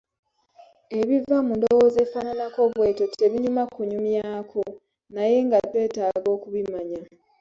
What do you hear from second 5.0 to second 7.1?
naye nga twetaaga okubimanya,